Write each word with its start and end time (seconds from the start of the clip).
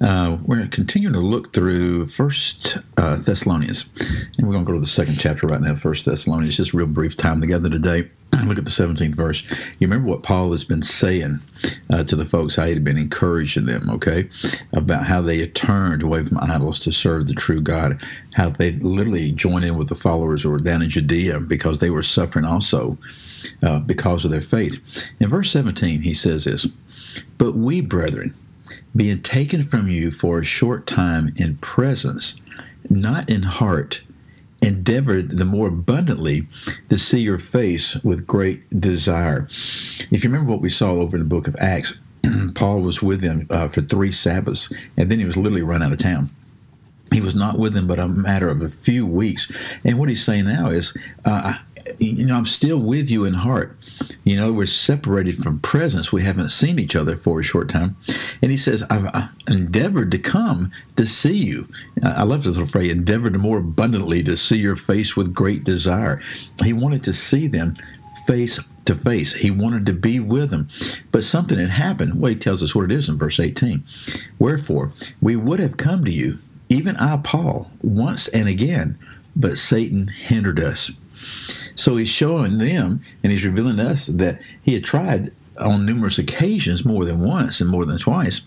Uh, 0.00 0.36
we're 0.44 0.66
continue 0.68 1.10
to 1.10 1.20
look 1.20 1.52
through 1.54 2.06
First 2.06 2.78
uh, 2.98 3.16
Thessalonians, 3.16 3.88
and 4.36 4.46
we're 4.46 4.52
going 4.52 4.64
to 4.64 4.70
go 4.70 4.74
to 4.74 4.80
the 4.80 4.86
second 4.86 5.16
chapter 5.18 5.46
right 5.46 5.60
now. 5.60 5.74
First 5.74 6.04
Thessalonians, 6.04 6.56
just 6.56 6.74
real 6.74 6.86
brief 6.86 7.16
time 7.16 7.40
together 7.40 7.70
today. 7.70 8.10
Look 8.44 8.58
at 8.58 8.64
the 8.64 8.70
17th 8.70 9.14
verse. 9.14 9.44
You 9.78 9.86
remember 9.86 10.08
what 10.08 10.22
Paul 10.22 10.50
has 10.50 10.64
been 10.64 10.82
saying 10.82 11.40
uh, 11.90 12.04
to 12.04 12.16
the 12.16 12.24
folks, 12.24 12.56
how 12.56 12.64
he 12.64 12.72
had 12.72 12.84
been 12.84 12.98
encouraging 12.98 13.66
them, 13.66 13.88
okay, 13.88 14.28
about 14.72 15.06
how 15.06 15.22
they 15.22 15.38
had 15.38 15.54
turned 15.54 16.02
away 16.02 16.24
from 16.24 16.38
idols 16.38 16.78
to 16.80 16.92
serve 16.92 17.28
the 17.28 17.34
true 17.34 17.60
God, 17.60 18.02
how 18.34 18.50
they 18.50 18.72
literally 18.72 19.30
joined 19.32 19.64
in 19.64 19.76
with 19.76 19.88
the 19.88 19.94
followers 19.94 20.42
who 20.42 20.50
were 20.50 20.58
down 20.58 20.82
in 20.82 20.90
Judea 20.90 21.40
because 21.40 21.78
they 21.78 21.88
were 21.88 22.02
suffering 22.02 22.44
also 22.44 22.98
uh, 23.62 23.78
because 23.78 24.24
of 24.24 24.30
their 24.30 24.42
faith. 24.42 24.82
In 25.20 25.30
verse 25.30 25.50
17, 25.52 26.02
he 26.02 26.12
says 26.12 26.44
this 26.44 26.66
But 27.38 27.54
we, 27.54 27.80
brethren, 27.80 28.34
being 28.94 29.22
taken 29.22 29.66
from 29.66 29.88
you 29.88 30.10
for 30.10 30.38
a 30.38 30.44
short 30.44 30.86
time 30.86 31.32
in 31.36 31.56
presence, 31.58 32.40
not 32.88 33.28
in 33.28 33.42
heart, 33.42 34.02
endeavored 34.62 35.38
the 35.38 35.44
more 35.44 35.68
abundantly 35.68 36.46
to 36.88 36.98
see 36.98 37.20
your 37.20 37.38
face 37.38 37.96
with 37.96 38.26
great 38.26 38.68
desire. 38.80 39.48
If 40.10 40.24
you 40.24 40.30
remember 40.30 40.50
what 40.50 40.62
we 40.62 40.70
saw 40.70 40.92
over 40.92 41.16
in 41.16 41.22
the 41.22 41.28
book 41.28 41.46
of 41.46 41.56
Acts, 41.56 41.98
Paul 42.54 42.80
was 42.80 43.02
with 43.02 43.20
them 43.20 43.46
uh, 43.50 43.68
for 43.68 43.82
three 43.82 44.12
Sabbaths, 44.12 44.72
and 44.96 45.10
then 45.10 45.18
he 45.18 45.24
was 45.24 45.36
literally 45.36 45.62
run 45.62 45.82
out 45.82 45.92
of 45.92 45.98
town. 45.98 46.30
He 47.12 47.20
was 47.20 47.34
not 47.34 47.58
with 47.58 47.74
them 47.74 47.86
but 47.86 48.00
a 48.00 48.08
matter 48.08 48.48
of 48.48 48.60
a 48.60 48.68
few 48.68 49.06
weeks. 49.06 49.50
And 49.84 49.98
what 49.98 50.08
he's 50.08 50.24
saying 50.24 50.46
now 50.46 50.68
is, 50.68 50.96
uh, 51.24 51.58
you 51.98 52.26
know, 52.26 52.36
I'm 52.36 52.46
still 52.46 52.78
with 52.78 53.10
you 53.10 53.24
in 53.24 53.34
heart. 53.34 53.76
You 54.24 54.36
know, 54.36 54.52
we're 54.52 54.66
separated 54.66 55.42
from 55.42 55.60
presence. 55.60 56.12
We 56.12 56.22
haven't 56.22 56.50
seen 56.50 56.78
each 56.78 56.96
other 56.96 57.16
for 57.16 57.40
a 57.40 57.44
short 57.44 57.68
time. 57.68 57.96
And 58.42 58.50
he 58.50 58.56
says, 58.56 58.82
I've 58.90 59.30
endeavored 59.48 60.10
to 60.12 60.18
come 60.18 60.72
to 60.96 61.06
see 61.06 61.36
you. 61.36 61.68
I 62.02 62.24
love 62.24 62.42
this 62.42 62.56
little 62.56 62.66
phrase, 62.66 62.92
endeavored 62.92 63.38
more 63.40 63.58
abundantly 63.58 64.22
to 64.24 64.36
see 64.36 64.58
your 64.58 64.76
face 64.76 65.16
with 65.16 65.34
great 65.34 65.64
desire. 65.64 66.20
He 66.62 66.72
wanted 66.72 67.02
to 67.04 67.12
see 67.12 67.46
them 67.46 67.74
face 68.26 68.58
to 68.86 68.94
face. 68.94 69.34
He 69.34 69.50
wanted 69.50 69.86
to 69.86 69.92
be 69.92 70.20
with 70.20 70.50
them. 70.50 70.68
But 71.12 71.24
something 71.24 71.58
had 71.58 71.70
happened. 71.70 72.20
Well, 72.20 72.30
he 72.30 72.38
tells 72.38 72.62
us 72.62 72.74
what 72.74 72.84
it 72.84 72.92
is 72.92 73.08
in 73.08 73.18
verse 73.18 73.38
18. 73.38 73.84
Wherefore, 74.38 74.92
we 75.20 75.36
would 75.36 75.60
have 75.60 75.76
come 75.76 76.04
to 76.04 76.12
you, 76.12 76.38
even 76.68 76.96
I, 76.96 77.16
Paul, 77.18 77.70
once 77.82 78.28
and 78.28 78.48
again, 78.48 78.98
but 79.34 79.58
Satan 79.58 80.08
hindered 80.08 80.60
us. 80.60 80.90
So 81.76 81.96
he's 81.96 82.08
showing 82.08 82.58
them 82.58 83.02
and 83.22 83.30
he's 83.30 83.44
revealing 83.44 83.76
to 83.76 83.90
us 83.90 84.06
that 84.06 84.40
he 84.62 84.74
had 84.74 84.84
tried 84.84 85.32
on 85.58 85.86
numerous 85.86 86.18
occasions, 86.18 86.84
more 86.84 87.04
than 87.04 87.20
once 87.20 87.60
and 87.60 87.70
more 87.70 87.84
than 87.84 87.98
twice, 87.98 88.42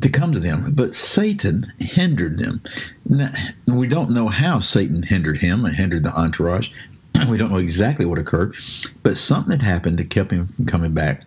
to 0.00 0.08
come 0.08 0.32
to 0.32 0.40
them, 0.40 0.72
but 0.74 0.94
Satan 0.94 1.72
hindered 1.78 2.38
them. 2.38 2.60
Now, 3.08 3.32
we 3.68 3.86
don't 3.86 4.10
know 4.10 4.28
how 4.28 4.58
Satan 4.58 5.04
hindered 5.04 5.38
him 5.38 5.64
and 5.64 5.76
hindered 5.76 6.02
the 6.02 6.14
entourage. 6.14 6.70
We 7.28 7.38
don't 7.38 7.52
know 7.52 7.58
exactly 7.58 8.04
what 8.04 8.18
occurred, 8.18 8.56
but 9.04 9.16
something 9.16 9.52
had 9.52 9.62
happened 9.62 9.98
that 9.98 10.10
kept 10.10 10.32
him 10.32 10.48
from 10.48 10.66
coming 10.66 10.92
back. 10.92 11.24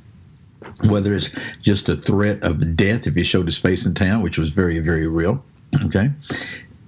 Whether 0.83 1.13
it's 1.13 1.29
just 1.61 1.87
a 1.87 1.95
threat 1.95 2.43
of 2.43 2.75
death 2.75 3.07
if 3.07 3.15
he 3.15 3.23
showed 3.23 3.45
his 3.45 3.57
face 3.57 3.85
in 3.85 3.93
town, 3.93 4.21
which 4.21 4.37
was 4.37 4.51
very, 4.51 4.79
very 4.79 5.07
real, 5.07 5.43
okay, 5.85 6.11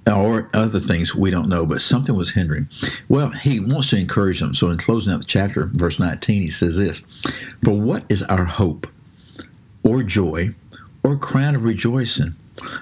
or 0.09 0.49
other 0.53 0.79
things 0.79 1.13
we 1.13 1.29
don't 1.29 1.49
know, 1.49 1.65
but 1.65 1.81
something 1.81 2.15
was 2.15 2.31
hindering. 2.31 2.67
Well, 3.07 3.29
he 3.29 3.59
wants 3.59 3.89
to 3.89 3.97
encourage 3.97 4.39
them. 4.39 4.53
So, 4.53 4.69
in 4.69 4.77
closing 4.77 5.13
out 5.13 5.21
the 5.21 5.25
chapter, 5.25 5.65
verse 5.65 5.99
19, 5.99 6.41
he 6.41 6.49
says 6.49 6.77
this 6.77 7.05
For 7.63 7.79
what 7.79 8.03
is 8.09 8.23
our 8.23 8.45
hope, 8.45 8.87
or 9.83 10.03
joy, 10.03 10.55
or 11.03 11.17
crown 11.17 11.55
of 11.55 11.63
rejoicing? 11.63 12.35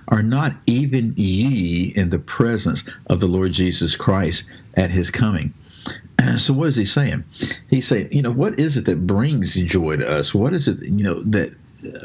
Are 0.07 0.23
not 0.23 0.55
even 0.65 1.13
ye 1.15 1.93
in 1.95 2.09
the 2.09 2.19
presence 2.19 2.83
of 3.05 3.19
the 3.19 3.27
Lord 3.27 3.51
Jesus 3.51 3.95
Christ 3.95 4.43
at 4.75 4.91
his 4.91 5.11
coming? 5.11 5.53
So 6.37 6.51
what 6.53 6.67
is 6.69 6.75
he 6.75 6.83
saying? 6.85 7.23
He's 7.69 7.87
saying, 7.87 8.09
you 8.11 8.23
know, 8.23 8.31
what 8.31 8.59
is 8.59 8.75
it 8.75 8.85
that 8.85 9.05
brings 9.05 9.53
joy 9.53 9.97
to 9.97 10.09
us? 10.09 10.33
What 10.33 10.53
is 10.53 10.67
it, 10.67 10.83
you 10.83 11.03
know, 11.03 11.21
that 11.23 11.55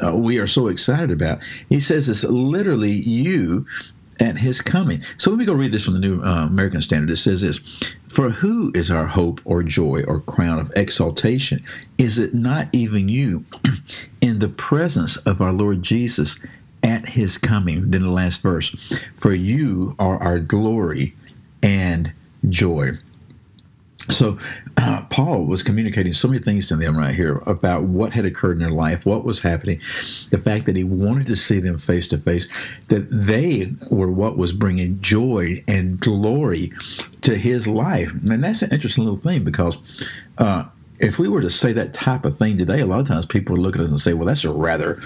uh, 0.03 0.15
we 0.15 0.37
are 0.37 0.47
so 0.47 0.67
excited 0.67 1.09
about? 1.11 1.39
He 1.67 1.79
says 1.79 2.07
it's 2.07 2.23
literally 2.23 2.91
you 2.91 3.65
at 4.19 4.37
his 4.37 4.61
coming. 4.61 5.01
So 5.17 5.29
let 5.29 5.39
me 5.39 5.45
go 5.45 5.53
read 5.53 5.71
this 5.71 5.85
from 5.85 5.93
the 5.93 5.99
New 5.99 6.21
uh, 6.21 6.45
American 6.45 6.81
Standard. 6.81 7.09
It 7.09 7.17
says 7.17 7.41
this 7.41 7.59
For 8.07 8.29
who 8.29 8.71
is 8.75 8.91
our 8.91 9.07
hope 9.07 9.41
or 9.45 9.63
joy 9.63 10.03
or 10.07 10.19
crown 10.19 10.59
of 10.59 10.71
exaltation? 10.75 11.63
Is 11.97 12.19
it 12.19 12.33
not 12.33 12.67
even 12.71 13.09
you 13.09 13.45
in 14.21 14.39
the 14.39 14.49
presence 14.49 15.17
of 15.17 15.41
our 15.41 15.53
Lord 15.53 15.83
Jesus 15.83 16.37
at 16.83 17.09
his 17.09 17.37
coming? 17.37 17.91
Then 17.91 18.01
the 18.01 18.11
last 18.11 18.41
verse 18.41 18.75
For 19.17 19.33
you 19.33 19.95
are 19.99 20.21
our 20.21 20.39
glory 20.39 21.15
and 21.61 22.11
joy. 22.49 22.97
So, 24.09 24.37
uh, 24.75 25.03
Paul 25.09 25.45
was 25.45 25.63
communicating 25.63 26.11
so 26.11 26.27
many 26.27 26.41
things 26.41 26.67
to 26.67 26.75
them 26.75 26.97
right 26.97 27.15
here 27.15 27.41
about 27.47 27.83
what 27.83 28.11
had 28.11 28.25
occurred 28.25 28.53
in 28.53 28.59
their 28.59 28.69
life, 28.69 29.05
what 29.05 29.23
was 29.23 29.39
happening, 29.39 29.79
the 30.29 30.37
fact 30.37 30.65
that 30.65 30.75
he 30.75 30.83
wanted 30.83 31.25
to 31.27 31.37
see 31.37 31.59
them 31.59 31.77
face 31.77 32.07
to 32.09 32.17
face, 32.17 32.49
that 32.89 33.07
they 33.09 33.71
were 33.89 34.11
what 34.11 34.37
was 34.37 34.51
bringing 34.51 34.99
joy 34.99 35.63
and 35.69 36.01
glory 36.01 36.73
to 37.21 37.37
his 37.37 37.65
life. 37.65 38.11
And 38.11 38.43
that's 38.43 38.61
an 38.61 38.71
interesting 38.71 39.05
little 39.05 39.19
thing 39.19 39.45
because 39.45 39.77
uh, 40.37 40.65
if 40.99 41.17
we 41.17 41.29
were 41.29 41.41
to 41.41 41.49
say 41.49 41.71
that 41.73 41.93
type 41.93 42.25
of 42.25 42.37
thing 42.37 42.57
today, 42.57 42.81
a 42.81 42.85
lot 42.85 42.99
of 42.99 43.07
times 43.07 43.25
people 43.25 43.55
would 43.55 43.61
look 43.61 43.75
at 43.75 43.81
us 43.81 43.89
and 43.89 44.01
say, 44.01 44.13
well, 44.13 44.25
that's 44.25 44.43
a 44.43 44.51
rather 44.51 45.01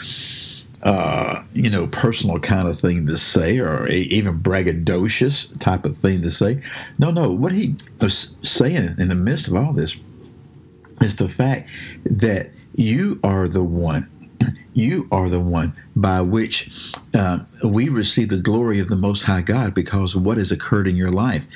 uh, 0.83 1.43
you 1.53 1.69
know, 1.69 1.87
personal 1.87 2.39
kind 2.39 2.67
of 2.67 2.79
thing 2.79 3.07
to 3.07 3.17
say, 3.17 3.59
or 3.59 3.87
even 3.87 4.39
braggadocious 4.39 5.57
type 5.59 5.85
of 5.85 5.97
thing 5.97 6.21
to 6.21 6.31
say. 6.31 6.61
No, 6.99 7.11
no. 7.11 7.31
What 7.31 7.51
he 7.51 7.75
was 7.99 8.35
saying 8.41 8.95
in 8.97 9.09
the 9.09 9.15
midst 9.15 9.47
of 9.47 9.55
all 9.55 9.73
this 9.73 9.97
is 11.01 11.15
the 11.15 11.29
fact 11.29 11.69
that 12.05 12.51
you 12.75 13.19
are 13.23 13.47
the 13.47 13.63
one. 13.63 14.09
You 14.73 15.07
are 15.11 15.27
the 15.27 15.39
one 15.39 15.73
by 15.95 16.21
which 16.21 16.69
uh, 17.15 17.39
we 17.63 17.89
receive 17.89 18.29
the 18.29 18.37
glory 18.37 18.79
of 18.79 18.89
the 18.89 18.95
Most 18.95 19.23
High 19.23 19.41
God 19.41 19.73
because 19.73 20.15
what 20.15 20.37
has 20.37 20.51
occurred 20.51 20.87
in 20.87 20.95
your 20.95 21.11
life. 21.11 21.47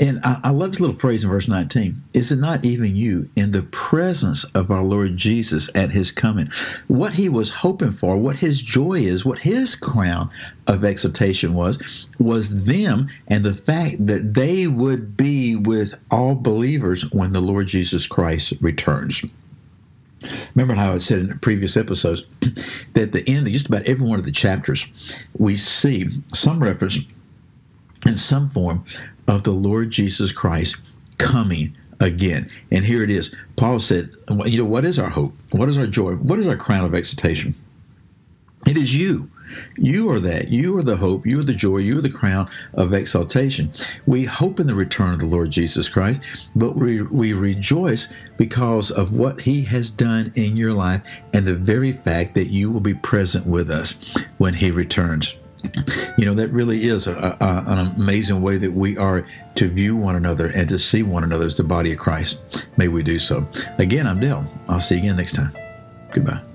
And 0.00 0.20
I, 0.24 0.40
I, 0.44 0.50
love 0.50 0.72
this 0.72 0.80
little 0.80 0.96
phrase 0.96 1.22
in 1.22 1.30
verse 1.30 1.46
19. 1.46 2.02
Is 2.14 2.32
it 2.32 2.40
not 2.40 2.64
even 2.64 2.96
you 2.96 3.30
in 3.36 3.52
the 3.52 3.62
presence 3.62 4.42
of 4.52 4.70
our 4.70 4.82
Lord 4.82 5.16
Jesus 5.16 5.70
at 5.72 5.92
his 5.92 6.10
coming? 6.10 6.50
What 6.88 7.12
he 7.12 7.28
was 7.28 7.50
hoping 7.50 7.92
for, 7.92 8.16
what 8.16 8.36
his 8.36 8.60
joy 8.60 8.94
is, 8.94 9.24
what 9.24 9.40
his 9.40 9.76
crown 9.76 10.30
of 10.66 10.82
exaltation 10.82 11.54
was, 11.54 12.06
was 12.18 12.64
them 12.64 13.08
and 13.28 13.44
the 13.44 13.54
fact 13.54 14.04
that 14.06 14.34
they 14.34 14.66
would 14.66 15.16
be 15.16 15.54
with 15.54 15.94
all 16.10 16.34
believers 16.34 17.08
when 17.12 17.32
the 17.32 17.40
Lord 17.40 17.68
Jesus 17.68 18.08
Christ 18.08 18.52
returns. 18.60 19.22
Remember 20.56 20.74
how 20.74 20.92
I 20.92 20.98
said 20.98 21.20
in 21.20 21.38
previous 21.38 21.76
episodes 21.76 22.24
that 22.94 23.02
at 23.02 23.12
the 23.12 23.28
end 23.28 23.46
of 23.46 23.52
just 23.52 23.68
about 23.68 23.82
every 23.82 24.06
one 24.06 24.18
of 24.18 24.24
the 24.24 24.32
chapters, 24.32 24.86
we 25.38 25.56
see 25.56 26.08
some 26.32 26.60
reference 26.60 26.98
in 28.06 28.16
some 28.16 28.50
form 28.50 28.84
of 29.26 29.44
the 29.44 29.52
Lord 29.52 29.90
Jesus 29.90 30.32
Christ 30.32 30.76
coming 31.18 31.76
again. 32.00 32.50
And 32.70 32.84
here 32.84 33.02
it 33.02 33.10
is. 33.10 33.34
Paul 33.56 33.80
said, 33.80 34.10
You 34.28 34.58
know, 34.58 34.64
what 34.68 34.84
is 34.84 34.98
our 34.98 35.10
hope? 35.10 35.34
What 35.52 35.68
is 35.68 35.78
our 35.78 35.86
joy? 35.86 36.14
What 36.14 36.38
is 36.38 36.46
our 36.46 36.56
crown 36.56 36.84
of 36.84 36.94
exaltation? 36.94 37.54
It 38.66 38.76
is 38.76 38.96
you. 38.96 39.30
You 39.76 40.10
are 40.10 40.20
that. 40.20 40.48
You 40.48 40.76
are 40.78 40.82
the 40.82 40.96
hope. 40.96 41.26
You 41.26 41.40
are 41.40 41.44
the 41.44 41.54
joy. 41.54 41.78
You 41.78 41.98
are 41.98 42.02
the 42.02 42.10
crown 42.10 42.48
of 42.72 42.92
exaltation. 42.92 43.72
We 44.06 44.24
hope 44.24 44.58
in 44.58 44.66
the 44.66 44.74
return 44.74 45.12
of 45.12 45.20
the 45.20 45.26
Lord 45.26 45.50
Jesus 45.50 45.88
Christ, 45.88 46.20
but 46.56 46.74
we, 46.74 47.02
we 47.02 47.32
rejoice 47.34 48.08
because 48.36 48.90
of 48.90 49.14
what 49.14 49.42
He 49.42 49.62
has 49.64 49.90
done 49.90 50.32
in 50.34 50.56
your 50.56 50.72
life 50.72 51.02
and 51.32 51.46
the 51.46 51.54
very 51.54 51.92
fact 51.92 52.34
that 52.34 52.48
you 52.48 52.72
will 52.72 52.80
be 52.80 52.94
present 52.94 53.46
with 53.46 53.70
us 53.70 53.94
when 54.38 54.54
He 54.54 54.70
returns. 54.70 55.36
You 56.16 56.26
know, 56.26 56.34
that 56.34 56.48
really 56.50 56.84
is 56.84 57.06
a, 57.06 57.36
a, 57.40 57.64
an 57.66 57.94
amazing 57.96 58.40
way 58.42 58.58
that 58.58 58.72
we 58.72 58.96
are 58.96 59.26
to 59.56 59.68
view 59.68 59.96
one 59.96 60.16
another 60.16 60.46
and 60.46 60.68
to 60.68 60.78
see 60.78 61.02
one 61.02 61.24
another 61.24 61.46
as 61.46 61.56
the 61.56 61.64
body 61.64 61.92
of 61.92 61.98
Christ. 61.98 62.40
May 62.76 62.88
we 62.88 63.02
do 63.02 63.18
so. 63.18 63.48
Again, 63.78 64.06
I'm 64.06 64.20
Dale. 64.20 64.46
I'll 64.68 64.80
see 64.80 64.96
you 64.96 65.02
again 65.02 65.16
next 65.16 65.34
time. 65.34 65.52
Goodbye. 66.10 66.53